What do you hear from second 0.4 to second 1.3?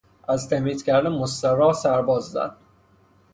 تمیز کردن